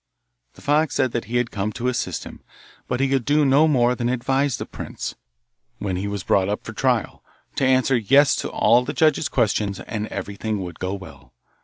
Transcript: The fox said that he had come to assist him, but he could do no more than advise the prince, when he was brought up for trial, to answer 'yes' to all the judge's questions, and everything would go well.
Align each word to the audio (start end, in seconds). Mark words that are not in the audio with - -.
The 0.53 0.61
fox 0.63 0.95
said 0.95 1.11
that 1.11 1.25
he 1.25 1.37
had 1.37 1.51
come 1.51 1.71
to 1.73 1.87
assist 1.87 2.23
him, 2.23 2.41
but 2.87 2.99
he 2.99 3.07
could 3.07 3.23
do 3.23 3.45
no 3.45 3.67
more 3.67 3.93
than 3.93 4.09
advise 4.09 4.57
the 4.57 4.65
prince, 4.65 5.13
when 5.77 5.95
he 5.95 6.07
was 6.07 6.23
brought 6.23 6.49
up 6.49 6.63
for 6.63 6.73
trial, 6.73 7.23
to 7.57 7.65
answer 7.67 7.95
'yes' 7.97 8.35
to 8.37 8.49
all 8.49 8.83
the 8.83 8.93
judge's 8.93 9.29
questions, 9.29 9.79
and 9.81 10.07
everything 10.07 10.59
would 10.63 10.79
go 10.79 10.95
well. 10.95 11.33